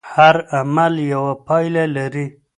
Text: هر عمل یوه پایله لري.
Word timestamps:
هر 0.13 0.35
عمل 0.57 0.93
یوه 1.13 1.33
پایله 1.47 1.83
لري. 1.95 2.25